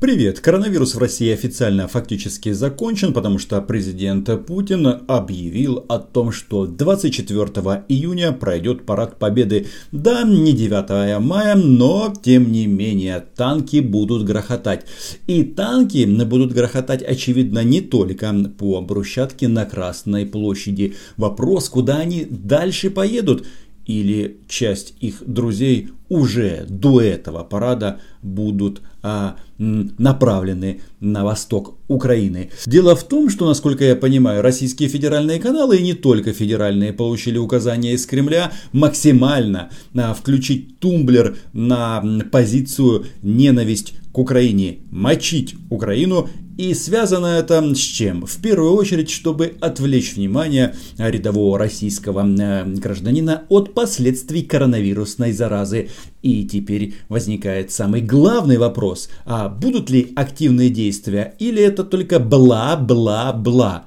Привет! 0.00 0.40
Коронавирус 0.40 0.94
в 0.94 0.98
России 0.98 1.30
официально 1.30 1.86
фактически 1.86 2.52
закончен, 2.52 3.12
потому 3.12 3.38
что 3.38 3.60
президент 3.60 4.30
Путин 4.46 5.02
объявил 5.06 5.84
о 5.90 5.98
том, 5.98 6.32
что 6.32 6.64
24 6.64 7.84
июня 7.86 8.32
пройдет 8.32 8.86
парад 8.86 9.18
победы. 9.18 9.66
Да, 9.92 10.22
не 10.22 10.54
9 10.54 11.20
мая, 11.20 11.54
но 11.54 12.14
тем 12.22 12.50
не 12.50 12.66
менее 12.66 13.22
танки 13.36 13.80
будут 13.80 14.24
грохотать. 14.24 14.86
И 15.26 15.44
танки 15.44 16.06
будут 16.06 16.54
грохотать, 16.54 17.02
очевидно, 17.02 17.62
не 17.62 17.82
только 17.82 18.32
по 18.58 18.80
брусчатке 18.80 19.48
на 19.48 19.66
Красной 19.66 20.24
площади. 20.24 20.94
Вопрос, 21.18 21.68
куда 21.68 21.98
они 21.98 22.24
дальше 22.24 22.88
поедут 22.88 23.46
или 23.84 24.40
часть 24.48 24.94
их 25.00 25.22
друзей 25.26 25.90
уже 26.08 26.64
до 26.68 27.00
этого 27.00 27.44
парада 27.44 28.00
будут 28.22 28.82
а, 29.02 29.36
направлены 29.60 30.80
на 31.00 31.22
восток 31.22 31.76
Украины. 31.86 32.50
Дело 32.66 32.96
в 32.96 33.04
том, 33.04 33.28
что, 33.28 33.46
насколько 33.46 33.84
я 33.84 33.94
понимаю, 33.94 34.42
российские 34.42 34.88
федеральные 34.88 35.38
каналы, 35.38 35.76
и 35.76 35.82
не 35.82 35.92
только 35.92 36.32
федеральные, 36.32 36.94
получили 36.94 37.36
указание 37.36 37.92
из 37.92 38.06
Кремля 38.06 38.52
максимально 38.72 39.70
а, 39.94 40.14
включить 40.14 40.78
тумблер 40.78 41.36
на 41.52 42.02
позицию 42.32 43.04
ненависть 43.22 43.94
к 44.12 44.18
Украине, 44.18 44.78
мочить 44.90 45.54
Украину 45.70 46.28
и 46.56 46.74
связано 46.74 47.26
это 47.26 47.74
с 47.74 47.78
чем? 47.78 48.26
В 48.26 48.36
первую 48.42 48.74
очередь, 48.74 49.08
чтобы 49.08 49.56
отвлечь 49.60 50.14
внимание 50.14 50.74
рядового 50.98 51.58
российского 51.58 52.26
э, 52.26 52.64
гражданина 52.66 53.44
от 53.48 53.72
последствий 53.72 54.42
коронавирусной 54.42 55.32
заразы. 55.32 55.88
И 56.22 56.44
теперь 56.44 56.94
возникает 57.08 57.70
самый 57.70 58.02
главный 58.02 58.58
вопрос. 58.58 59.08
А 59.24 59.48
будут 59.48 59.88
ли 59.88 60.12
активные 60.16 60.68
действия 60.68 61.34
или 61.38 61.62
это 61.62 61.82
только 61.82 62.18
бла-бла-бла? 62.18 63.86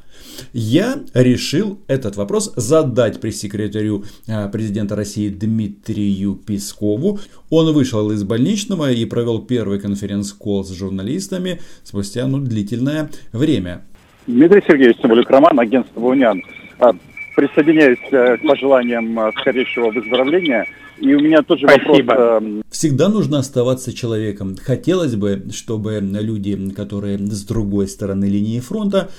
Я 0.53 0.99
решил 1.13 1.79
этот 1.87 2.15
вопрос 2.15 2.53
задать 2.55 3.19
пресс-секретарю 3.21 4.05
а, 4.27 4.47
президента 4.47 4.95
России 4.95 5.29
Дмитрию 5.29 6.35
Пескову. 6.35 7.19
Он 7.49 7.73
вышел 7.73 8.11
из 8.11 8.23
больничного 8.23 8.91
и 8.91 9.05
провел 9.05 9.41
первый 9.41 9.79
конференц-колл 9.79 10.63
с 10.63 10.71
журналистами 10.71 11.59
спустя 11.83 12.27
ну, 12.27 12.39
длительное 12.39 13.09
время. 13.31 13.83
Дмитрий 14.27 14.63
Сергеевич 14.65 14.97
Цымбалюк, 15.01 15.29
Роман, 15.29 15.59
агентство 15.59 15.99
«Униан». 15.99 16.41
А, 16.79 16.93
присоединяюсь 17.35 17.99
э, 18.11 18.37
к 18.37 18.47
пожеланиям 18.47 19.19
э, 19.19 19.31
скорейшего 19.39 19.91
выздоровления. 19.91 20.65
И 20.99 21.13
у 21.13 21.19
меня 21.19 21.41
тоже 21.41 21.67
Спасибо. 21.67 22.11
вопрос. 22.11 22.43
Эм, 22.43 22.63
Всегда 22.69 23.09
нужно 23.09 23.39
оставаться 23.39 23.93
человеком. 23.93 24.55
Хотелось 24.55 25.15
бы, 25.15 25.43
чтобы 25.51 25.99
люди, 25.99 26.69
которые 26.71 27.17
с 27.17 27.43
другой 27.43 27.87
стороны 27.87 28.25
линии 28.25 28.59
фронта, 28.59 29.09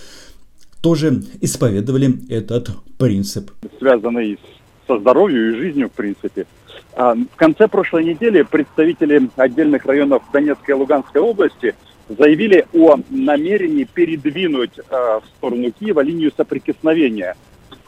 тоже 0.84 1.22
исповедовали 1.40 2.12
этот 2.28 2.68
принцип. 2.98 3.50
Связанный 3.78 4.38
со 4.86 4.98
здоровьем 4.98 5.54
и 5.54 5.56
жизнью, 5.56 5.88
в 5.88 5.92
принципе. 5.92 6.44
А, 6.92 7.14
в 7.14 7.36
конце 7.36 7.68
прошлой 7.68 8.04
недели 8.04 8.42
представители 8.42 9.30
отдельных 9.36 9.86
районов 9.86 10.22
Донецкой 10.30 10.74
и 10.74 10.78
Луганской 10.78 11.22
области 11.22 11.74
заявили 12.10 12.66
о 12.74 12.96
намерении 13.08 13.84
передвинуть 13.84 14.78
а, 14.90 15.20
в 15.20 15.24
сторону 15.38 15.72
Киева 15.72 16.00
линию 16.00 16.30
соприкосновения. 16.36 17.34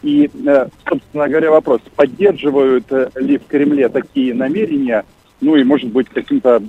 И, 0.03 0.31
э, 0.47 0.69
собственно 0.89 1.29
говоря, 1.29 1.51
вопрос, 1.51 1.81
поддерживают 1.97 2.87
э, 2.91 3.11
ли 3.17 3.39
в 3.39 3.47
Кремле 3.47 3.89
такие 3.89 4.35
намерения, 4.35 5.05
ну 5.41 5.57
и, 5.57 5.65
может 5.65 5.91
быть, 5.91 6.09
каким-то, 6.09 6.63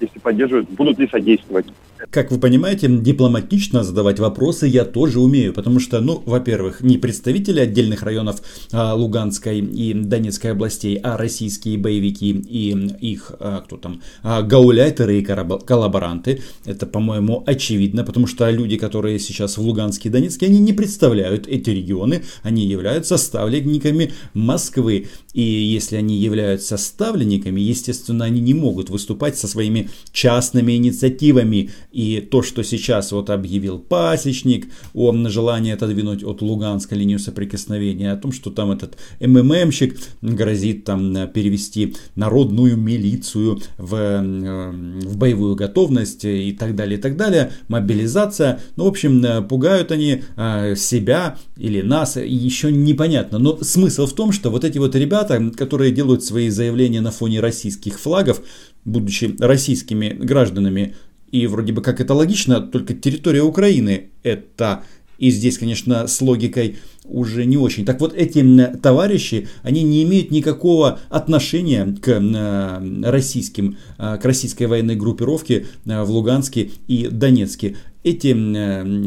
если 0.00 0.18
поддерживают, 0.18 0.68
будут 0.70 0.98
ли 0.98 1.08
содействовать? 1.08 1.66
Как 2.10 2.30
вы 2.30 2.38
понимаете, 2.38 2.88
дипломатично 2.88 3.82
задавать 3.82 4.18
вопросы 4.18 4.66
я 4.66 4.84
тоже 4.84 5.18
умею, 5.18 5.54
потому 5.54 5.80
что, 5.80 6.00
ну, 6.00 6.22
во-первых, 6.26 6.82
не 6.82 6.98
представители 6.98 7.60
отдельных 7.60 8.02
районов 8.02 8.42
а, 8.70 8.94
Луганской 8.94 9.60
и 9.60 9.94
Донецкой 9.94 10.52
областей, 10.52 10.96
а 11.02 11.16
российские 11.16 11.78
боевики 11.78 12.30
и 12.30 12.70
их, 13.00 13.32
а, 13.40 13.62
кто 13.62 13.78
там, 13.78 14.02
а, 14.22 14.42
гауляйтеры 14.42 15.20
и 15.20 15.22
коллаборанты. 15.22 16.42
Это, 16.66 16.86
по-моему, 16.86 17.42
очевидно, 17.46 18.04
потому 18.04 18.26
что 18.26 18.48
люди, 18.50 18.76
которые 18.76 19.18
сейчас 19.18 19.56
в 19.56 19.62
Луганске 19.62 20.10
и 20.10 20.12
Донецке, 20.12 20.46
они 20.46 20.58
не 20.58 20.74
представляют 20.74 21.48
эти 21.48 21.70
регионы, 21.70 22.24
они 22.42 22.66
являются 22.66 23.16
ставленниками 23.16 24.12
Москвы. 24.34 25.06
И 25.32 25.42
если 25.42 25.96
они 25.96 26.16
являются 26.16 26.76
ставленниками, 26.76 27.60
естественно, 27.60 28.26
они 28.26 28.40
не 28.40 28.54
могут 28.54 28.90
выступать 28.90 29.38
со 29.38 29.48
своими 29.48 29.88
частными 30.12 30.76
инициативами 30.76 31.70
и 31.96 32.20
то, 32.20 32.42
что 32.42 32.62
сейчас 32.62 33.10
вот 33.12 33.30
объявил 33.30 33.78
Пасечник 33.78 34.66
о 34.92 35.14
желании 35.28 35.72
отодвинуть 35.72 36.22
от 36.22 36.42
Луганска 36.42 36.94
линию 36.94 37.18
соприкосновения, 37.18 38.12
о 38.12 38.16
том, 38.18 38.32
что 38.32 38.50
там 38.50 38.70
этот 38.70 38.98
МММщик 39.18 39.96
грозит 40.20 40.84
там 40.84 41.26
перевести 41.28 41.96
народную 42.14 42.76
милицию 42.76 43.60
в, 43.78 43.94
э, 43.94 44.70
в 44.70 45.16
боевую 45.16 45.54
готовность 45.54 46.26
и 46.26 46.52
так 46.52 46.76
далее, 46.76 46.98
и 46.98 47.00
так 47.00 47.16
далее, 47.16 47.52
мобилизация. 47.68 48.60
Ну, 48.76 48.84
в 48.84 48.88
общем, 48.88 49.24
э, 49.24 49.40
пугают 49.40 49.90
они 49.90 50.22
э, 50.36 50.76
себя 50.76 51.38
или 51.56 51.80
нас, 51.80 52.16
еще 52.16 52.70
непонятно. 52.70 53.38
Но 53.38 53.56
смысл 53.62 54.06
в 54.06 54.12
том, 54.12 54.32
что 54.32 54.50
вот 54.50 54.64
эти 54.64 54.76
вот 54.76 54.94
ребята, 54.94 55.50
которые 55.56 55.92
делают 55.92 56.22
свои 56.22 56.50
заявления 56.50 57.00
на 57.00 57.10
фоне 57.10 57.40
российских 57.40 57.98
флагов, 57.98 58.42
будучи 58.84 59.34
российскими 59.40 60.08
гражданами, 60.10 60.94
и 61.30 61.46
вроде 61.46 61.72
бы 61.72 61.82
как 61.82 62.00
это 62.00 62.14
логично, 62.14 62.60
только 62.60 62.94
территория 62.94 63.42
Украины 63.42 64.10
это 64.22 64.82
и 65.18 65.30
здесь, 65.30 65.58
конечно, 65.58 66.06
с 66.06 66.20
логикой 66.20 66.76
уже 67.04 67.44
не 67.44 67.56
очень. 67.56 67.84
Так 67.84 68.00
вот, 68.00 68.14
эти 68.14 68.44
товарищи, 68.82 69.48
они 69.62 69.82
не 69.82 70.02
имеют 70.02 70.30
никакого 70.30 70.98
отношения 71.08 71.96
к 72.00 72.08
э, 72.08 73.02
российским, 73.08 73.78
э, 73.98 74.18
к 74.20 74.24
российской 74.24 74.64
военной 74.64 74.96
группировке 74.96 75.66
э, 75.84 76.02
в 76.02 76.10
Луганске 76.10 76.70
и 76.88 77.08
Донецке 77.10 77.76
эти 78.02 78.32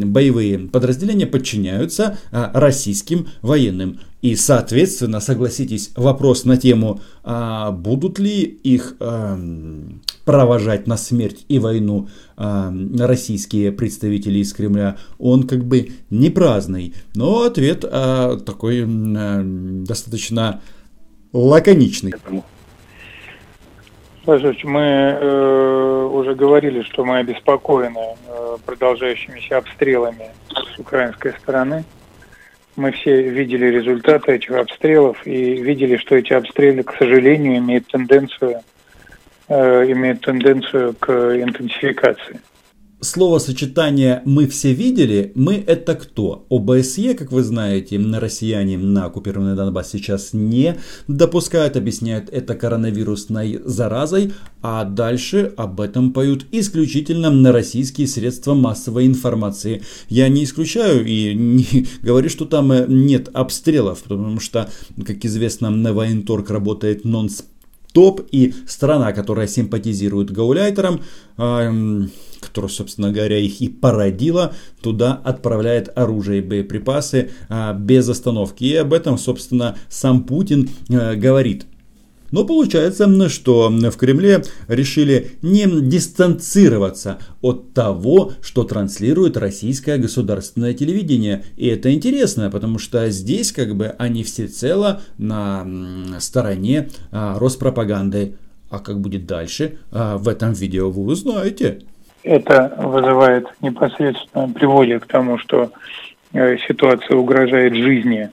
боевые 0.04 0.60
подразделения 0.60 1.26
подчиняются 1.26 2.18
российским 2.32 3.30
военным. 3.42 4.02
И, 4.22 4.36
соответственно, 4.36 5.22
согласитесь, 5.22 5.92
вопрос 5.96 6.44
на 6.44 6.58
тему, 6.58 7.00
а 7.24 7.72
будут 7.72 8.20
ли 8.20 8.42
их 8.42 8.98
провожать 10.30 10.86
на 10.86 10.96
смерть 10.96 11.44
и 11.48 11.58
войну 11.58 12.08
а, 12.38 12.72
российские 13.00 13.72
представители 13.72 14.38
из 14.38 14.54
Кремля, 14.54 14.96
он 15.18 15.48
как 15.48 15.66
бы 15.66 15.90
не 16.12 16.30
праздный. 16.30 16.94
Но 17.16 17.46
ответ 17.46 17.84
а, 17.84 18.38
такой 18.38 18.84
а, 18.84 19.42
достаточно 19.44 20.62
лаконичный. 21.34 22.14
Слушайте, 24.24 24.68
мы 24.68 24.82
э, 24.82 26.10
уже 26.12 26.36
говорили, 26.36 26.84
что 26.84 27.04
мы 27.04 27.18
обеспокоены 27.18 27.98
э, 28.28 28.58
продолжающимися 28.64 29.58
обстрелами 29.58 30.30
с 30.52 30.78
украинской 30.78 31.34
стороны. 31.40 31.84
Мы 32.76 32.92
все 32.92 33.24
видели 33.24 33.66
результаты 33.66 34.34
этих 34.34 34.52
обстрелов 34.52 35.26
и 35.26 35.56
видели, 35.56 35.98
что 35.98 36.16
эти 36.16 36.34
обстрелы, 36.34 36.84
к 36.84 36.94
сожалению, 37.00 37.58
имеют 37.58 37.88
тенденцию, 37.88 38.62
э, 39.50 39.92
имеют 39.92 40.22
тенденцию 40.22 40.96
к 41.00 41.10
интенсификации 41.10 42.40
словосочетание 43.02 44.22
«мы 44.26 44.48
все 44.48 44.74
видели», 44.74 45.32
«мы» 45.36 45.64
это 45.66 45.96
кто? 45.96 46.46
ОБСЕ, 46.50 47.14
как 47.14 47.32
вы 47.32 47.44
знаете, 47.44 47.98
на 47.98 48.20
россияне 48.20 48.78
на 48.78 49.06
оккупированный 49.06 49.56
Донбасс 49.56 49.92
сейчас 49.92 50.34
не 50.34 50.76
допускают, 51.08 51.78
объясняют 51.78 52.30
это 52.30 52.56
коронавирусной 52.56 53.62
заразой, 53.64 54.34
а 54.62 54.84
дальше 54.84 55.54
об 55.58 55.80
этом 55.80 56.12
поют 56.12 56.46
исключительно 56.52 57.30
на 57.30 57.52
российские 57.52 58.08
средства 58.08 58.54
массовой 58.54 59.06
информации. 59.06 59.82
Я 60.10 60.28
не 60.28 60.44
исключаю 60.44 61.06
и 61.06 61.34
не 61.34 61.88
говорю, 62.02 62.30
что 62.30 62.46
там 62.46 62.72
нет 62.88 63.30
обстрелов, 63.34 64.04
потому 64.04 64.40
что, 64.40 64.70
как 65.06 65.24
известно, 65.24 65.70
на 65.70 65.94
военторг 65.94 66.50
работает 66.50 67.06
нон-стоп 67.06 67.48
топ 67.94 68.22
и 68.32 68.54
страна, 68.68 69.14
которая 69.14 69.48
симпатизирует 69.48 70.32
гауляйтерам, 70.32 71.02
э, 71.38 72.02
которая, 72.40 72.70
собственно 72.70 73.12
говоря, 73.12 73.38
их 73.38 73.62
и 73.62 73.70
породила, 73.70 74.54
туда 74.82 75.20
отправляет 75.24 75.98
оружие 75.98 76.40
и 76.40 76.46
боеприпасы 76.46 77.32
э, 77.50 77.74
без 77.78 78.08
остановки. 78.10 78.64
И 78.64 78.76
об 78.76 78.94
этом, 78.94 79.18
собственно, 79.18 79.78
сам 79.90 80.24
Путин 80.24 80.70
э, 80.90 81.16
говорит. 81.16 81.66
Но 82.32 82.46
получается, 82.46 83.30
что 83.30 83.70
в 83.70 83.98
Кремле 83.98 84.44
решили 84.68 85.32
не 85.42 85.66
дистанцироваться 85.66 87.20
от 87.42 87.74
того, 87.74 88.34
что 88.42 88.64
транслирует 88.64 89.38
российское 89.38 89.98
государственное 89.98 90.74
телевидение. 90.74 91.44
И 91.58 91.68
это 91.68 91.94
интересно, 91.94 92.50
потому 92.50 92.80
что 92.80 93.10
здесь 93.10 93.52
как 93.52 93.76
бы 93.76 93.96
они 93.98 94.24
всецело 94.24 95.02
на 95.18 95.66
стороне 96.20 96.90
а, 97.12 97.38
Роспропаганды. 97.40 98.36
А 98.70 98.80
как 98.80 99.00
будет 99.00 99.26
дальше, 99.26 99.80
а, 99.92 100.18
в 100.18 100.28
этом 100.28 100.54
видео 100.54 100.92
вы 100.92 101.04
узнаете. 101.12 101.82
Это 102.24 102.76
вызывает 102.78 103.48
непосредственно, 103.62 104.50
приводит 104.50 105.04
к 105.04 105.08
тому, 105.08 105.38
что 105.38 105.72
э, 106.34 106.58
ситуация 106.68 107.16
угрожает 107.18 107.74
жизни 107.74 108.30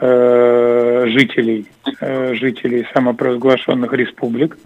э, 0.00 1.06
жителей, 1.08 1.66
э, 2.00 2.34
жителей 2.34 2.86
самопровозглашенных 2.92 3.92
республик, 3.92 4.58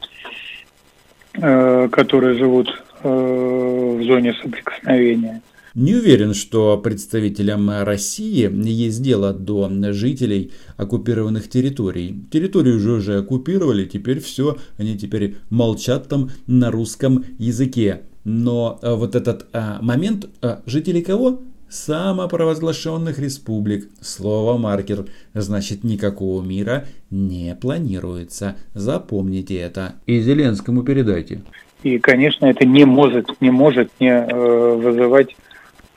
э, 1.34 1.88
которые 1.90 2.38
живут 2.38 2.82
в 3.02 4.00
зоне 4.04 4.32
соприкосновения. 4.34 5.42
Не 5.74 5.96
уверен, 5.96 6.34
что 6.34 6.78
представителям 6.78 7.68
России 7.82 8.48
есть 8.68 9.02
дело 9.02 9.32
до 9.32 9.68
жителей 9.92 10.52
оккупированных 10.76 11.48
территорий. 11.48 12.22
Территорию 12.30 12.76
уже 12.76 12.92
уже 12.92 13.18
оккупировали, 13.18 13.86
теперь 13.86 14.20
все, 14.20 14.56
они 14.78 14.96
теперь 14.96 15.34
молчат 15.50 16.08
там 16.08 16.30
на 16.46 16.70
русском 16.70 17.24
языке. 17.38 18.02
Но 18.22 18.78
вот 18.82 19.16
этот 19.16 19.48
момент 19.80 20.28
а, 20.42 20.62
жителей 20.66 21.02
кого? 21.02 21.42
Самопровозглашенных 21.72 23.18
республик. 23.18 23.88
Слово 24.00 24.58
маркер, 24.58 25.06
значит 25.34 25.84
никакого 25.84 26.42
мира 26.42 26.84
не 27.10 27.54
планируется. 27.54 28.56
Запомните 28.74 29.56
это. 29.56 29.94
И 30.06 30.20
Зеленскому 30.20 30.82
передайте. 30.82 31.40
И, 31.82 31.98
конечно, 31.98 32.46
это 32.46 32.64
не 32.64 32.84
может, 32.84 33.40
не 33.40 33.50
может 33.50 33.90
не 33.98 34.10
э, 34.10 34.74
вызывать 34.76 35.34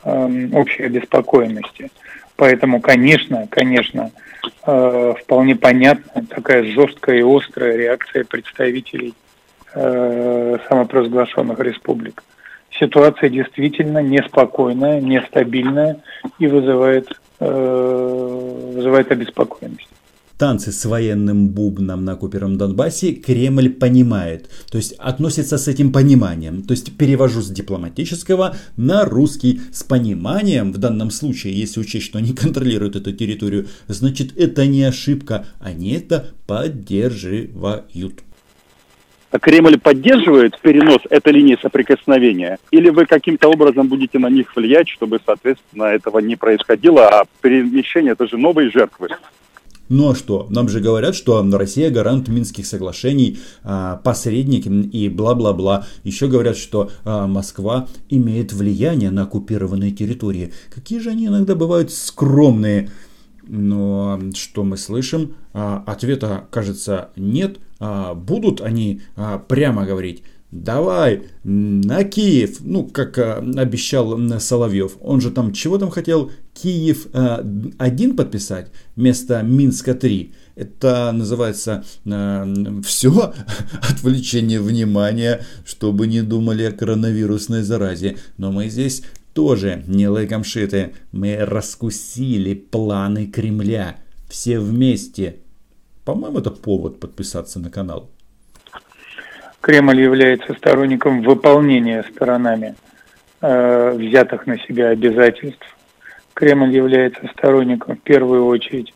Эм, 0.05 0.53
общей 0.53 0.83
обеспокоенности. 0.83 1.89
Поэтому, 2.35 2.79
конечно, 2.79 3.47
конечно, 3.49 4.11
э, 4.67 5.13
вполне 5.19 5.55
понятна 5.55 6.23
такая 6.29 6.63
жесткая 6.63 7.17
и 7.17 7.23
острая 7.23 7.75
реакция 7.75 8.23
представителей 8.23 9.15
э, 9.73 10.57
самопровозглашенных 10.69 11.59
республик. 11.59 12.23
Ситуация 12.79 13.29
действительно 13.29 13.99
неспокойная, 13.99 14.99
нестабильная 14.99 15.97
и 16.39 16.47
вызывает, 16.47 17.07
э, 17.39 18.71
вызывает 18.75 19.11
обеспокоенность 19.11 19.89
танцы 20.37 20.71
с 20.71 20.85
военным 20.85 21.49
бубном 21.49 22.05
на 22.05 22.13
оккупированном 22.13 22.57
Донбассе 22.57 23.13
Кремль 23.13 23.69
понимает. 23.69 24.49
То 24.69 24.77
есть 24.77 24.93
относится 24.93 25.57
с 25.57 25.67
этим 25.67 25.91
пониманием. 25.91 26.63
То 26.63 26.71
есть 26.71 26.97
перевожу 26.97 27.41
с 27.41 27.49
дипломатического 27.49 28.55
на 28.75 29.05
русский 29.05 29.61
с 29.71 29.83
пониманием. 29.83 30.73
В 30.73 30.77
данном 30.77 31.11
случае, 31.11 31.53
если 31.53 31.79
учесть, 31.79 32.05
что 32.05 32.17
они 32.17 32.33
контролируют 32.33 32.95
эту 32.95 33.13
территорию, 33.13 33.67
значит 33.87 34.37
это 34.37 34.65
не 34.65 34.83
ошибка. 34.83 35.45
Они 35.59 35.91
это 35.91 36.31
поддерживают. 36.47 38.23
Кремль 39.39 39.79
поддерживает 39.79 40.59
перенос 40.59 41.01
этой 41.09 41.33
линии 41.33 41.57
соприкосновения? 41.61 42.57
Или 42.71 42.89
вы 42.89 43.05
каким-то 43.05 43.49
образом 43.49 43.87
будете 43.87 44.19
на 44.19 44.29
них 44.29 44.55
влиять, 44.55 44.89
чтобы, 44.89 45.19
соответственно, 45.25 45.85
этого 45.85 46.19
не 46.19 46.35
происходило, 46.35 47.07
а 47.07 47.25
перемещение 47.41 48.13
это 48.13 48.27
же 48.27 48.37
новые 48.37 48.71
жертвы? 48.71 49.09
Ну 49.87 50.11
а 50.11 50.15
что? 50.15 50.47
Нам 50.49 50.67
же 50.67 50.79
говорят, 50.79 51.15
что 51.15 51.45
Россия 51.53 51.91
гарант 51.91 52.27
Минских 52.27 52.65
соглашений, 52.65 53.37
а, 53.63 53.97
посредник 53.97 54.65
и 54.65 55.09
бла-бла-бла. 55.09 55.85
Еще 56.03 56.27
говорят, 56.27 56.57
что 56.57 56.89
а, 57.03 57.27
Москва 57.27 57.87
имеет 58.09 58.51
влияние 58.51 59.11
на 59.11 59.23
оккупированные 59.23 59.91
территории. 59.91 60.53
Какие 60.73 60.99
же 60.99 61.11
они 61.11 61.27
иногда 61.27 61.53
бывают 61.53 61.91
скромные. 61.91 62.89
Но 63.47 64.19
что 64.33 64.63
мы 64.63 64.77
слышим? 64.77 65.35
А, 65.53 65.83
ответа, 65.85 66.47
кажется, 66.51 67.09
нет. 67.15 67.59
Будут 68.15 68.61
они 68.61 69.01
прямо 69.47 69.85
говорить 69.85 70.23
давай 70.55 71.23
на 71.43 72.03
Киев, 72.03 72.57
ну, 72.61 72.85
как 72.85 73.17
обещал 73.17 74.17
Соловьев. 74.39 74.97
Он 75.01 75.21
же 75.21 75.31
там, 75.31 75.53
чего 75.53 75.77
там 75.77 75.89
хотел? 75.89 76.31
Киев 76.53 77.07
один 77.13 78.15
подписать 78.15 78.71
вместо 78.95 79.41
Минска 79.41 79.93
3. 79.93 80.33
Это 80.55 81.11
называется 81.11 81.83
э, 82.05 82.81
все 82.85 83.33
отвлечение 83.81 84.61
внимания, 84.61 85.41
чтобы 85.65 86.07
не 86.07 86.21
думали 86.21 86.63
о 86.63 86.71
коронавирусной 86.71 87.61
заразе. 87.63 88.17
Но 88.37 88.53
мы 88.53 88.69
здесь 88.69 89.03
тоже 89.35 89.83
не 89.85 90.07
лайком 90.07 90.43
шиты. 90.45 90.93
Мы 91.11 91.37
раскусили 91.45 92.53
планы 92.53 93.27
Кремля. 93.27 93.97
Все 94.29 94.59
вместе. 94.59 95.35
По-моему, 96.05 96.39
это 96.39 96.51
повод 96.51 96.99
подписаться 97.01 97.59
на 97.59 97.69
канал. 97.69 98.09
Кремль 99.59 100.01
является 100.01 100.53
сторонником 100.53 101.21
выполнения 101.21 102.03
сторонами 102.11 102.75
э, 103.41 103.91
взятых 103.91 104.47
на 104.47 104.57
себя 104.59 104.89
обязательств. 104.89 105.65
Кремль 106.33 106.73
является 106.73 107.27
сторонником 107.33 107.97
в 107.97 108.01
первую 108.01 108.45
очередь 108.45 108.93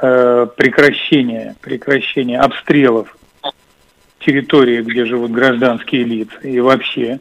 э, 0.00 0.46
прекращения, 0.56 1.56
прекращения 1.60 2.38
обстрелов 2.38 3.16
территории, 4.20 4.82
где 4.82 5.06
живут 5.06 5.32
гражданские 5.32 6.04
лица, 6.04 6.38
и 6.42 6.60
вообще 6.60 7.18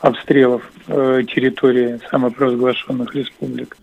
обстрелов 0.00 0.70
территории 0.86 2.00
самопровозглашенных 2.10 3.14
республик. 3.14 3.76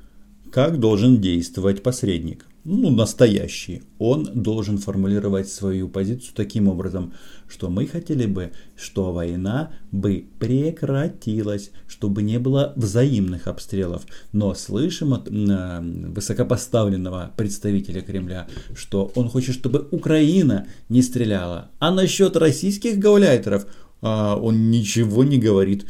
Как 0.51 0.79
должен 0.79 1.19
действовать 1.21 1.81
посредник? 1.81 2.45
ну, 2.63 2.91
настоящий, 2.91 3.83
он 3.97 4.29
должен 4.35 4.77
формулировать 4.77 5.49
свою 5.49 5.89
позицию 5.89 6.33
таким 6.35 6.67
образом, 6.67 7.13
что 7.47 7.69
мы 7.69 7.87
хотели 7.87 8.27
бы, 8.27 8.51
что 8.75 9.11
война 9.11 9.71
бы 9.91 10.25
прекратилась, 10.39 11.71
чтобы 11.87 12.21
не 12.21 12.37
было 12.37 12.73
взаимных 12.75 13.47
обстрелов. 13.47 14.03
Но 14.31 14.53
слышим 14.53 15.13
от 15.13 15.27
э, 15.27 15.79
высокопоставленного 15.81 17.31
представителя 17.35 18.01
Кремля, 18.01 18.47
что 18.75 19.11
он 19.15 19.27
хочет, 19.29 19.55
чтобы 19.55 19.87
Украина 19.91 20.67
не 20.87 21.01
стреляла. 21.01 21.71
А 21.79 21.91
насчет 21.91 22.37
российских 22.37 22.99
гауляйтеров 22.99 23.65
э, 23.65 24.07
он 24.07 24.69
ничего 24.69 25.23
не 25.23 25.39
говорит. 25.39 25.87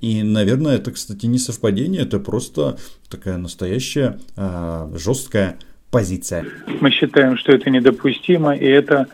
И, 0.00 0.22
наверное, 0.22 0.76
это, 0.76 0.90
кстати, 0.90 1.26
не 1.26 1.38
совпадение, 1.38 2.02
это 2.02 2.18
просто 2.18 2.76
такая 3.08 3.36
настоящая 3.36 4.18
э, 4.36 4.90
жесткая 4.96 5.58
позиция? 5.90 6.44
Мы 6.80 6.90
считаем, 6.90 7.36
что 7.36 7.52
это 7.52 7.70
недопустимо, 7.70 8.56
и 8.56 8.66
это 8.66 9.06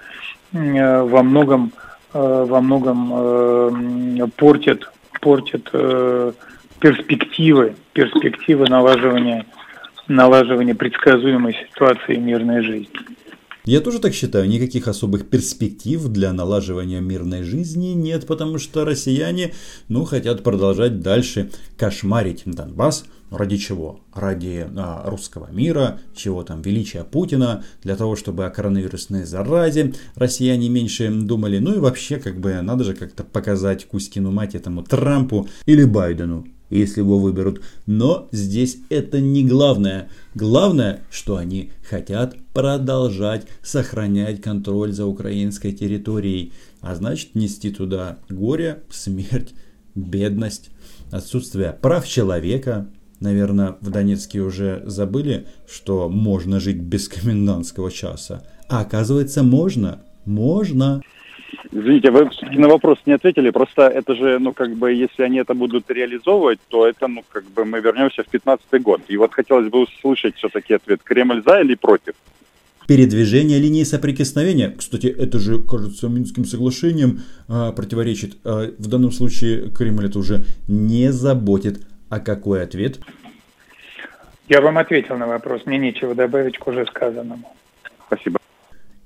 э, 0.53 1.03
во 1.03 1.23
многом, 1.23 1.73
э, 2.15 2.47
во 2.49 2.61
многом 2.61 3.13
э, 3.13 4.27
портит, 4.37 4.91
портит 5.21 5.71
перспективы, 6.81 7.75
перспективы 7.93 8.67
налаживания, 8.67 9.45
налаживания 10.09 10.75
предсказуемой 10.75 11.55
ситуации 11.55 12.17
мирной 12.17 12.63
жизни. 12.63 12.89
Я 13.65 13.81
тоже 13.81 13.99
так 13.99 14.15
считаю, 14.15 14.49
никаких 14.49 14.89
особых 14.89 15.29
перспектив 15.29 16.09
для 16.09 16.33
налаживания 16.33 17.01
мирной 17.01 17.43
жизни 17.43 17.89
нет, 17.89 18.27
потому 18.27 18.59
что 18.59 18.85
россияне, 18.85 19.53
ну, 19.89 20.05
хотят 20.05 20.43
продолжать 20.43 21.01
дальше 21.01 21.51
кошмарить 21.77 22.43
Донбасс, 22.47 23.05
Ради 23.31 23.59
чего? 23.59 24.01
Ради 24.13 24.67
а, 24.77 25.09
русского 25.09 25.53
мира, 25.53 26.01
чего 26.17 26.43
там, 26.43 26.63
величия 26.63 27.05
Путина, 27.05 27.65
для 27.83 27.95
того, 27.95 28.17
чтобы 28.17 28.45
о 28.45 28.51
коронавирусной 28.51 29.25
заразе 29.25 29.95
россияне 30.17 30.69
меньше 30.69 31.09
думали. 31.11 31.59
Ну 31.59 31.75
и 31.75 31.79
вообще, 31.79 32.17
как 32.17 32.41
бы, 32.41 32.61
надо 32.61 32.83
же 32.83 32.95
как-то 32.95 33.23
показать 33.23 33.87
Кузькину 33.87 34.33
мать 34.33 34.57
этому 34.57 34.83
Трампу 34.83 35.49
или 35.67 35.85
Байдену, 35.85 36.45
если 36.71 37.01
его 37.01 37.19
выберут. 37.19 37.61
Но 37.87 38.29
здесь 38.33 38.79
это 38.89 39.21
не 39.21 39.45
главное. 39.45 40.09
Главное, 40.35 41.01
что 41.11 41.37
они 41.37 41.73
хотят 41.89 42.37
продолжать 42.53 43.47
сохранять 43.63 44.41
контроль 44.41 44.93
за 44.93 45.07
украинской 45.07 45.73
территорией. 45.73 46.53
А 46.81 46.95
значит, 46.95 47.35
нести 47.35 47.71
туда 47.71 48.19
горе, 48.29 48.83
смерть, 48.91 49.55
бедность, 49.95 50.71
отсутствие 51.11 51.77
прав 51.81 52.07
человека, 52.07 52.89
Наверное, 53.21 53.77
в 53.83 53.91
Донецке 53.91 54.41
уже 54.41 54.83
забыли, 54.87 55.47
что 55.71 56.09
можно 56.09 56.59
жить 56.59 56.79
без 56.79 57.07
комендантского 57.09 57.91
часа. 57.91 58.43
А 58.69 58.81
оказывается, 58.81 59.43
можно. 59.43 60.01
Можно. 60.25 61.03
Извините, 61.73 62.11
вы 62.11 62.31
на 62.53 62.69
вопрос 62.69 62.99
не 63.07 63.13
ответили. 63.13 63.51
Просто 63.51 63.89
это 63.89 64.15
же, 64.15 64.39
ну, 64.39 64.53
как 64.53 64.75
бы, 64.77 64.93
если 64.93 65.23
они 65.23 65.39
это 65.39 65.55
будут 65.55 65.91
реализовывать, 65.91 66.59
то 66.69 66.87
это, 66.87 67.07
ну, 67.07 67.23
как 67.29 67.45
бы, 67.45 67.65
мы 67.65 67.81
вернемся 67.81 68.23
в 68.23 68.29
15 68.29 68.83
год. 68.83 69.03
И 69.09 69.17
вот 69.17 69.33
хотелось 69.33 69.69
бы 69.69 69.81
услышать 69.81 70.37
все-таки 70.37 70.75
ответ. 70.75 71.01
Кремль 71.03 71.43
за 71.45 71.61
или 71.61 71.75
против? 71.75 72.15
Передвижение 72.87 73.61
линии 73.61 73.85
соприкосновения, 73.85 74.75
кстати, 74.77 75.07
это 75.07 75.39
же, 75.39 75.63
кажется, 75.63 76.09
Минским 76.09 76.45
соглашением 76.45 77.21
а, 77.47 77.71
противоречит. 77.71 78.39
А, 78.45 78.73
в 78.77 78.89
данном 78.89 79.13
случае 79.13 79.71
Кремль 79.71 80.07
это 80.07 80.19
уже 80.19 80.45
не 80.67 81.13
заботит. 81.13 81.83
А 82.09 82.19
какой 82.19 82.65
ответ? 82.65 82.99
Я 84.49 84.61
вам 84.61 84.79
ответил 84.79 85.17
на 85.17 85.29
вопрос. 85.29 85.65
Мне 85.67 85.79
нечего 85.79 86.17
добавить 86.17 86.59
к 86.59 86.67
уже 86.67 86.85
сказанному. 86.87 87.55
Спасибо. 88.09 88.40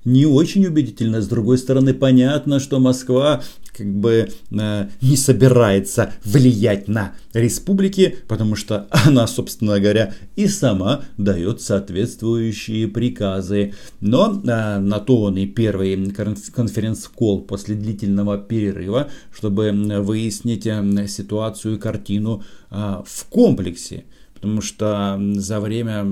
Не 0.04 0.26
очень 0.26 0.66
убедительно. 0.66 1.20
С 1.20 1.28
другой 1.28 1.58
стороны, 1.58 1.94
понятно, 1.94 2.60
что 2.60 2.78
Москва 2.78 3.42
как 3.76 3.92
бы 3.92 4.30
э, 4.50 4.88
не 5.02 5.16
собирается 5.16 6.12
влиять 6.24 6.86
на 6.88 7.14
республики, 7.32 8.18
потому 8.28 8.54
что 8.54 8.86
она, 8.90 9.26
собственно 9.26 9.80
говоря, 9.80 10.14
и 10.36 10.46
сама 10.46 11.02
дает 11.18 11.60
соответствующие 11.60 12.88
приказы. 12.88 13.74
Но 14.00 14.40
э, 14.42 14.78
на 14.78 15.00
то 15.00 15.22
он 15.22 15.36
и 15.36 15.46
первый 15.46 16.10
конференц-колл 16.10 17.42
после 17.42 17.74
длительного 17.74 18.38
перерыва, 18.38 19.10
чтобы 19.34 19.72
выяснить 19.72 20.66
э, 20.66 21.06
ситуацию 21.08 21.76
и 21.76 21.80
картину 21.80 22.44
э, 22.70 23.02
в 23.04 23.24
комплексе 23.28 24.04
потому 24.44 24.60
что 24.60 25.18
за 25.36 25.58
время 25.58 26.04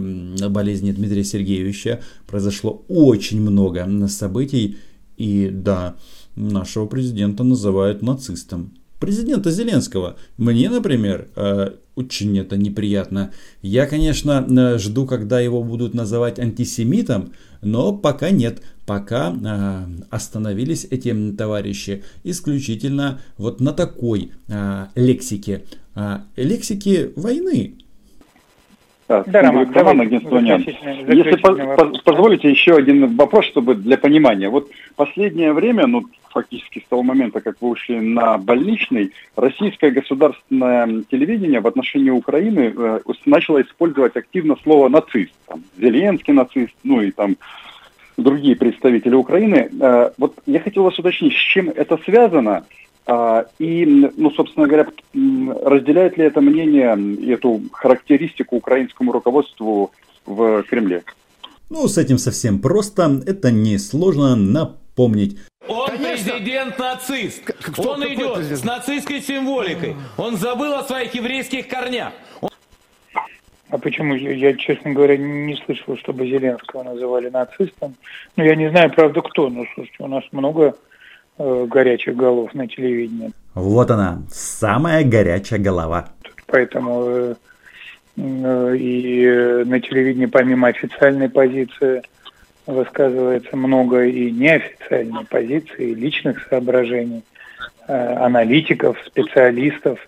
болезни 0.48 0.90
Дмитрия 0.90 1.22
Сергеевича 1.22 2.00
произошло 2.26 2.82
очень 2.88 3.42
много 3.42 3.86
событий, 4.08 4.78
и 5.18 5.50
да, 5.52 5.96
нашего 6.34 6.86
президента 6.86 7.44
называют 7.44 8.00
нацистом. 8.00 8.72
Президента 8.98 9.50
Зеленского. 9.50 10.16
Мне, 10.38 10.70
например, 10.70 11.28
э, 11.36 11.72
очень 11.94 12.38
это 12.38 12.56
неприятно. 12.56 13.32
Я, 13.60 13.86
конечно, 13.86 14.46
э, 14.48 14.78
жду, 14.78 15.04
когда 15.04 15.38
его 15.38 15.62
будут 15.62 15.92
называть 15.92 16.38
антисемитом, 16.38 17.34
но 17.60 17.92
пока 17.92 18.30
нет. 18.30 18.62
Пока 18.86 19.30
э, 19.30 19.84
остановились 20.08 20.86
эти 20.88 21.14
товарищи 21.32 22.02
исключительно 22.24 23.20
вот 23.36 23.60
на 23.60 23.74
такой 23.74 24.32
лексике. 24.94 25.64
лексике 26.36 27.10
войны. 27.14 27.81
Да, 29.12 29.24
да 29.26 29.42
Роман, 29.42 29.70
Роман 29.74 30.00
Агнестунян. 30.00 30.62
Если 30.62 31.36
по 31.36 31.52
позволите 32.04 32.50
еще 32.50 32.76
один 32.76 33.16
вопрос, 33.16 33.44
чтобы 33.46 33.74
для 33.74 33.98
понимания. 33.98 34.48
Вот 34.48 34.70
последнее 34.96 35.52
время, 35.52 35.86
ну, 35.86 36.04
фактически 36.30 36.78
с 36.78 36.88
того 36.88 37.02
момента, 37.02 37.40
как 37.40 37.56
вы 37.60 37.70
ушли 37.70 38.00
на 38.00 38.38
больничный, 38.38 39.12
российское 39.36 39.90
государственное 39.90 41.02
телевидение 41.10 41.60
в 41.60 41.66
отношении 41.66 42.10
Украины 42.10 42.72
э, 42.74 43.00
начало 43.26 43.60
использовать 43.60 44.16
активно 44.16 44.56
слово 44.62 44.88
«нацист». 44.88 45.32
Там, 45.46 45.62
Зеленский 45.78 46.32
нацист, 46.32 46.74
ну 46.82 47.02
и 47.02 47.10
там 47.10 47.36
другие 48.16 48.56
представители 48.56 49.14
Украины. 49.14 49.68
Э, 49.78 50.10
вот 50.16 50.34
я 50.46 50.60
хотел 50.60 50.84
вас 50.84 50.98
уточнить, 50.98 51.34
с 51.34 51.40
чем 51.40 51.68
это 51.68 51.98
связано– 51.98 52.64
и, 53.58 54.10
ну, 54.16 54.30
собственно 54.30 54.66
говоря, 54.66 54.86
разделяет 55.64 56.16
ли 56.16 56.24
это 56.24 56.40
мнение, 56.40 56.96
эту 57.32 57.62
характеристику 57.72 58.56
украинскому 58.56 59.12
руководству 59.12 59.90
в 60.24 60.62
Кремле? 60.64 61.02
Ну, 61.68 61.88
с 61.88 61.98
этим 61.98 62.18
совсем 62.18 62.60
просто. 62.60 63.22
Это 63.26 63.50
несложно 63.50 64.36
напомнить. 64.36 65.38
Он 65.68 65.88
Конечно. 65.88 66.32
президент-нацист. 66.32 67.44
Кто, 67.44 67.92
Он 67.92 68.04
идет 68.04 68.34
президент? 68.34 68.60
с 68.60 68.64
нацистской 68.64 69.20
символикой. 69.20 69.96
Он 70.16 70.36
забыл 70.36 70.74
о 70.74 70.82
своих 70.82 71.14
еврейских 71.14 71.68
корнях. 71.68 72.12
А 73.70 73.78
почему? 73.78 74.14
Я, 74.14 74.54
честно 74.54 74.92
говоря, 74.92 75.16
не 75.16 75.56
слышал, 75.64 75.96
чтобы 75.96 76.26
Зеленского 76.26 76.82
называли 76.82 77.30
нацистом. 77.30 77.94
Ну, 78.36 78.44
я 78.44 78.54
не 78.54 78.68
знаю, 78.70 78.92
правда, 78.92 79.22
кто. 79.22 79.48
Но, 79.48 79.64
слушайте, 79.74 79.96
у 80.00 80.08
нас 80.08 80.24
много 80.30 80.76
горячих 81.38 82.16
голов 82.16 82.54
на 82.54 82.68
телевидении. 82.68 83.32
Вот 83.54 83.90
она, 83.90 84.22
самая 84.30 85.04
горячая 85.04 85.58
голова. 85.58 86.08
Поэтому 86.46 87.04
э, 87.06 87.34
э, 88.16 88.76
и 88.76 89.64
на 89.64 89.80
телевидении 89.80 90.26
помимо 90.26 90.68
официальной 90.68 91.28
позиции 91.28 92.02
высказывается 92.66 93.56
много 93.56 94.04
и 94.04 94.30
неофициальной 94.30 95.24
позиции, 95.24 95.90
и 95.90 95.94
личных 95.94 96.46
соображений, 96.48 97.24
аналитиков, 97.88 98.96
специалистов, 99.04 99.98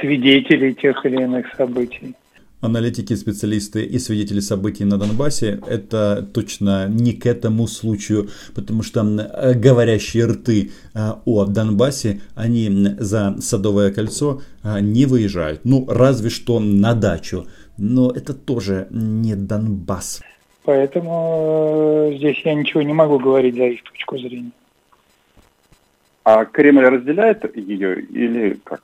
свидетелей 0.00 0.74
тех 0.74 1.06
или 1.06 1.22
иных 1.22 1.46
событий 1.54 2.16
аналитики, 2.60 3.14
специалисты 3.14 3.84
и 3.84 3.98
свидетели 3.98 4.40
событий 4.40 4.84
на 4.84 4.98
Донбассе, 4.98 5.60
это 5.66 6.26
точно 6.32 6.88
не 6.88 7.12
к 7.12 7.26
этому 7.26 7.66
случаю, 7.66 8.28
потому 8.54 8.82
что 8.82 9.02
говорящие 9.56 10.26
рты 10.26 10.70
а, 10.94 11.20
о 11.24 11.44
Донбассе, 11.44 12.20
они 12.34 12.96
за 12.98 13.36
Садовое 13.40 13.92
кольцо 13.92 14.42
а, 14.62 14.80
не 14.80 15.06
выезжают. 15.06 15.60
Ну, 15.64 15.86
разве 15.88 16.30
что 16.30 16.60
на 16.60 16.94
дачу. 16.94 17.46
Но 17.76 18.10
это 18.10 18.34
тоже 18.34 18.88
не 18.90 19.36
Донбасс. 19.36 20.20
Поэтому 20.64 22.10
э, 22.10 22.16
здесь 22.18 22.42
я 22.44 22.54
ничего 22.54 22.82
не 22.82 22.92
могу 22.92 23.18
говорить 23.18 23.54
за 23.54 23.64
их 23.64 23.82
точку 23.84 24.18
зрения. 24.18 24.50
А 26.24 26.44
Кремль 26.44 26.84
разделяет 26.84 27.56
ее 27.56 28.02
или 28.02 28.58
как? 28.64 28.82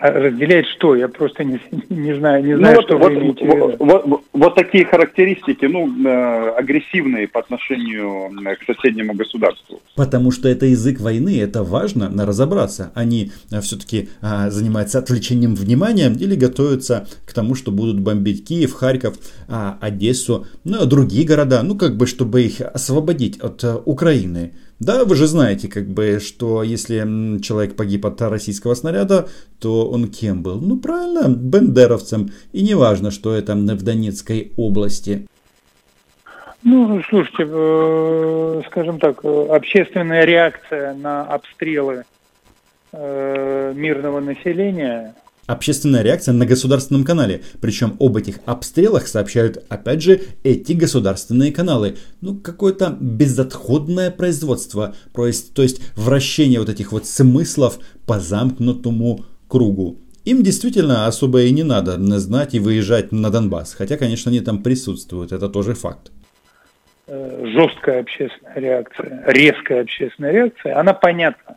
А 0.00 0.12
разделяет 0.12 0.66
что? 0.66 0.96
Я 0.96 1.08
просто 1.08 1.44
не, 1.44 1.60
не 1.90 2.14
знаю, 2.14 2.42
не 2.42 2.56
знаю, 2.56 2.76
ну, 2.76 2.82
что 2.82 2.96
вот, 2.96 3.12
вы 3.12 3.18
имеете 3.18 3.44
вот, 3.44 3.76
вот, 3.78 4.06
вот, 4.06 4.24
вот 4.32 4.54
такие 4.54 4.86
характеристики, 4.86 5.66
ну, 5.66 5.86
э, 6.06 6.50
агрессивные 6.56 7.28
по 7.28 7.40
отношению 7.40 8.30
к 8.58 8.64
соседнему 8.64 9.12
государству. 9.12 9.80
Потому 9.96 10.30
что 10.30 10.48
это 10.48 10.64
язык 10.64 11.00
войны, 11.00 11.38
это 11.38 11.62
важно 11.62 12.08
на 12.08 12.24
разобраться. 12.24 12.92
Они 12.94 13.30
э, 13.52 13.60
все-таки 13.60 14.08
занимаются 14.22 14.98
отвлечением 14.98 15.54
внимания 15.54 16.10
или 16.18 16.34
готовятся 16.34 17.06
к 17.26 17.34
тому, 17.34 17.54
что 17.54 17.70
будут 17.70 18.00
бомбить 18.00 18.46
Киев, 18.46 18.72
Харьков, 18.72 19.16
Одессу, 19.80 20.46
ну, 20.64 20.82
а 20.82 20.86
другие 20.86 21.26
города, 21.26 21.62
ну, 21.62 21.76
как 21.76 21.96
бы, 21.96 22.06
чтобы 22.06 22.42
их 22.42 22.62
освободить 22.62 23.38
от 23.40 23.62
Украины. 23.84 24.52
Да, 24.80 25.04
вы 25.04 25.14
же 25.14 25.26
знаете, 25.26 25.68
как 25.68 25.84
бы, 25.84 26.20
что 26.20 26.62
если 26.62 27.38
человек 27.42 27.76
погиб 27.76 28.06
от 28.06 28.20
российского 28.22 28.74
снаряда, 28.74 29.28
то 29.60 29.86
он 29.86 30.08
кем 30.08 30.42
был? 30.42 30.58
Ну, 30.58 30.78
правильно, 30.78 31.28
бендеровцем. 31.28 32.30
И 32.52 32.62
не 32.62 32.74
важно, 32.74 33.10
что 33.10 33.34
это 33.34 33.54
в 33.54 33.82
Донецкой 33.82 34.52
области. 34.56 35.26
Ну, 36.62 37.02
слушайте, 37.10 37.46
э, 37.46 38.62
скажем 38.68 38.98
так, 38.98 39.22
э, 39.22 39.46
общественная 39.50 40.24
реакция 40.24 40.94
на 40.94 41.24
обстрелы 41.24 42.04
э, 42.92 43.72
мирного 43.74 44.20
населения 44.20 45.14
Общественная 45.50 46.02
реакция 46.02 46.32
на 46.32 46.46
государственном 46.46 47.02
канале. 47.02 47.42
Причем 47.60 47.96
об 47.98 48.16
этих 48.16 48.38
обстрелах 48.46 49.08
сообщают, 49.08 49.64
опять 49.68 50.00
же, 50.00 50.20
эти 50.44 50.74
государственные 50.74 51.50
каналы. 51.50 51.96
Ну, 52.20 52.36
какое-то 52.36 52.96
безотходное 53.00 54.12
производство. 54.12 54.94
То 55.12 55.26
есть, 55.26 55.52
то 55.52 55.62
есть 55.62 55.82
вращение 55.96 56.60
вот 56.60 56.68
этих 56.68 56.92
вот 56.92 57.04
смыслов 57.04 57.80
по 58.06 58.20
замкнутому 58.20 59.24
кругу. 59.48 59.98
Им 60.24 60.44
действительно 60.44 61.08
особо 61.08 61.42
и 61.42 61.50
не 61.50 61.64
надо 61.64 61.98
знать 62.20 62.54
и 62.54 62.60
выезжать 62.60 63.10
на 63.10 63.28
Донбасс. 63.30 63.74
Хотя, 63.74 63.96
конечно, 63.96 64.30
они 64.30 64.38
там 64.38 64.62
присутствуют. 64.62 65.32
Это 65.32 65.48
тоже 65.48 65.74
факт 65.74 66.12
э, 67.08 67.46
жесткая 67.46 68.02
общественная 68.02 68.54
реакция, 68.54 69.24
резкая 69.26 69.80
общественная 69.80 70.30
реакция, 70.30 70.78
она 70.78 70.92
понятна. 70.92 71.56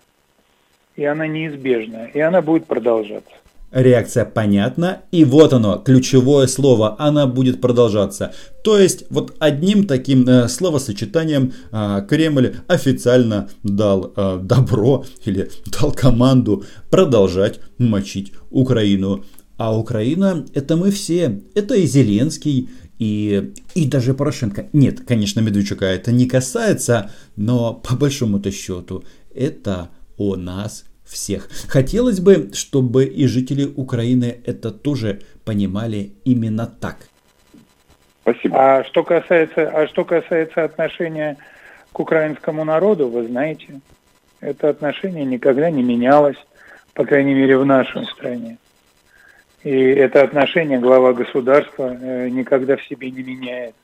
И 0.96 1.06
она 1.06 1.28
неизбежна. 1.28 2.08
И 2.12 2.20
она 2.20 2.42
будет 2.42 2.66
продолжаться. 2.66 3.36
Реакция 3.74 4.24
понятна, 4.24 5.02
и 5.12 5.26
вот 5.26 5.52
оно, 5.52 5.78
ключевое 5.78 6.46
слово, 6.46 6.96
она 7.00 7.26
будет 7.26 7.60
продолжаться. 7.60 8.32
То 8.64 8.78
есть 8.78 9.06
вот 9.10 9.36
одним 9.40 9.88
таким 9.88 10.28
э, 10.28 10.48
словосочетанием 10.48 11.54
э, 11.72 12.06
Кремль 12.08 12.56
официально 12.68 13.50
дал 13.64 14.14
э, 14.16 14.40
добро 14.44 15.06
или 15.26 15.50
дал 15.66 15.92
команду 15.92 16.64
продолжать 16.92 17.60
мочить 17.80 18.32
Украину. 18.52 19.26
А 19.58 19.76
Украина 19.76 20.46
это 20.54 20.76
мы 20.76 20.92
все, 20.92 21.42
это 21.56 21.74
и 21.74 21.88
Зеленский, 21.88 22.70
и, 23.00 23.54
и 23.74 23.86
даже 23.88 24.14
Порошенко. 24.14 24.68
Нет, 24.72 25.02
конечно, 25.08 25.40
Медведчука 25.40 25.86
это 25.86 26.12
не 26.12 26.28
касается, 26.28 27.10
но 27.36 27.74
по 27.74 27.96
большому-то 27.96 28.52
счету 28.52 29.04
это 29.34 29.90
о 30.18 30.36
нас 30.36 30.86
всех. 31.06 31.50
Хотелось 31.68 32.20
бы, 32.20 32.52
чтобы 32.54 33.06
и 33.06 33.28
жители 33.28 33.66
Украины 33.66 34.42
это 34.46 34.72
тоже 34.72 35.22
понимали 35.46 36.14
именно 36.26 36.68
так. 36.68 36.98
Спасибо. 38.22 38.78
А 38.80 38.84
что 38.86 39.04
касается, 39.04 39.70
а 39.70 39.88
что 39.88 40.06
касается 40.06 40.64
отношения 40.64 41.38
к 41.92 42.00
украинскому 42.00 42.64
народу, 42.64 43.10
вы 43.10 43.28
знаете, 43.28 43.82
это 44.40 44.70
отношение 44.70 45.26
никогда 45.26 45.70
не 45.70 45.84
менялось, 45.84 46.38
по 46.94 47.06
крайней 47.06 47.34
мере 47.34 47.58
в 47.58 47.66
нашей 47.66 48.06
стране. 48.06 48.58
И 49.64 49.72
это 49.72 50.24
отношение 50.24 50.80
глава 50.80 51.14
государства 51.14 51.96
э, 52.00 52.30
никогда 52.30 52.76
в 52.76 52.84
себе 52.84 53.12
не 53.12 53.24
меняет. 53.24 53.76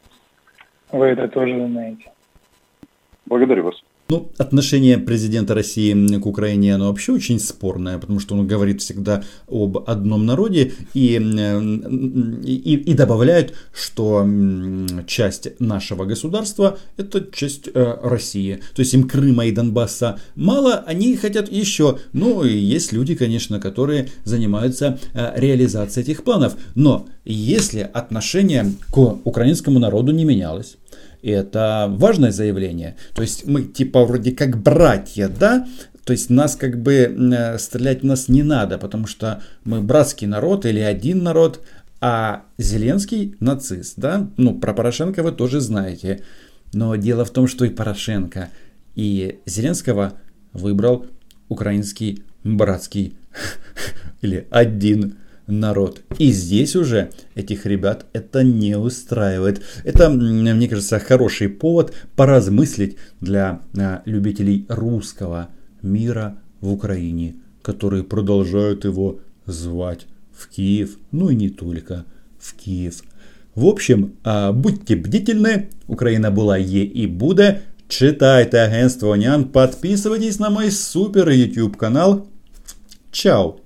Вы 0.92 1.08
это 1.08 1.28
тоже 1.28 1.56
знаете. 1.68 2.12
Благодарю 3.26 3.66
вас. 3.66 3.84
Ну, 4.12 4.32
отношение 4.40 4.98
президента 4.98 5.54
России 5.54 5.94
к 6.18 6.26
Украине, 6.26 6.74
оно 6.74 6.88
вообще 6.88 7.12
очень 7.12 7.40
спорное, 7.40 8.00
потому 8.00 8.20
что 8.20 8.34
он 8.34 8.48
говорит 8.48 8.82
всегда 8.82 9.24
об 9.48 9.88
одном 9.88 10.26
народе 10.26 10.74
и, 10.96 11.14
и, 12.44 12.74
и 12.74 12.94
добавляет, 12.96 13.54
что 13.72 14.28
часть 15.06 15.60
нашего 15.60 16.06
государства 16.06 16.80
это 16.98 17.24
часть 17.32 17.70
э, 17.72 17.98
России. 18.02 18.62
То 18.74 18.80
есть 18.80 18.96
им 18.96 19.08
Крыма 19.08 19.46
и 19.46 19.52
Донбасса 19.52 20.20
мало, 20.34 20.84
они 20.88 21.16
хотят 21.16 21.52
еще. 21.52 22.00
Ну, 22.12 22.44
и 22.44 22.58
есть 22.58 22.92
люди, 22.92 23.14
конечно, 23.14 23.60
которые 23.60 24.10
занимаются 24.24 24.98
э, 25.14 25.34
реализацией 25.36 26.04
этих 26.04 26.24
планов. 26.24 26.56
Но 26.74 27.08
если 27.26 27.88
отношение 27.94 28.74
к 28.90 28.98
украинскому 28.98 29.78
народу 29.78 30.12
не 30.14 30.26
менялось, 30.26 30.78
и 31.22 31.30
это 31.32 31.88
важное 31.90 32.32
заявление. 32.32 32.96
То 33.14 33.22
есть 33.22 33.46
мы 33.46 33.64
типа 33.64 34.06
вроде 34.06 34.32
как 34.32 34.62
братья, 34.62 35.28
да? 35.28 35.68
То 36.04 36.14
есть 36.14 36.30
нас 36.30 36.56
как 36.56 36.82
бы 36.82 36.94
э, 36.94 37.58
стрелять 37.58 38.02
в 38.02 38.06
нас 38.06 38.30
не 38.30 38.44
надо, 38.44 38.78
потому 38.78 39.06
что 39.06 39.42
мы 39.64 39.82
братский 39.82 40.28
народ 40.28 40.66
или 40.66 40.80
один 40.80 41.24
народ, 41.24 41.62
а 42.02 42.46
Зеленский 42.58 43.36
нацист, 43.40 43.94
да? 43.98 44.30
Ну, 44.38 44.60
про 44.60 44.74
Порошенко 44.74 45.22
вы 45.22 45.32
тоже 45.32 45.60
знаете. 45.60 46.24
Но 46.74 46.96
дело 46.96 47.26
в 47.26 47.32
том, 47.32 47.48
что 47.48 47.66
и 47.66 47.70
Порошенко, 47.70 48.50
и 48.96 49.40
Зеленского 49.46 50.14
выбрал 50.54 51.06
украинский 51.50 52.24
братский 52.44 53.18
или 54.22 54.48
один 54.50 55.18
народ. 55.50 56.02
И 56.18 56.32
здесь 56.32 56.76
уже 56.76 57.10
этих 57.36 57.66
ребят 57.66 58.06
это 58.14 58.44
не 58.44 58.78
устраивает. 58.78 59.62
Это, 59.84 60.10
мне 60.10 60.68
кажется, 60.68 61.00
хороший 61.00 61.50
повод 61.50 61.94
поразмыслить 62.16 62.98
для 63.22 63.62
а, 63.78 64.02
любителей 64.06 64.66
русского 64.70 65.50
мира 65.82 66.38
в 66.62 66.72
Украине, 66.72 67.36
которые 67.62 68.04
продолжают 68.04 68.86
его 68.86 69.20
звать 69.46 70.08
в 70.34 70.48
Киев, 70.48 70.98
ну 71.12 71.30
и 71.30 71.36
не 71.36 71.50
только 71.50 72.06
в 72.40 72.54
Киев. 72.56 73.04
В 73.56 73.66
общем, 73.66 74.14
а, 74.24 74.52
будьте 74.52 74.96
бдительны, 74.96 75.70
Украина 75.88 76.32
была 76.32 76.58
Е 76.58 76.86
и 76.86 77.08
буде. 77.08 77.62
Читайте 77.90 78.60
агентство 78.60 79.16
Нян, 79.16 79.46
подписывайтесь 79.46 80.38
на 80.38 80.52
мой 80.52 80.72
супер 80.72 81.30
YouTube 81.30 81.76
канал. 81.76 82.28
Чао! 83.12 83.60